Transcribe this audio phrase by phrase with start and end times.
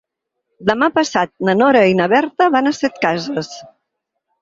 [0.69, 3.55] Demà passat na Nora i na Berta van a Setcases.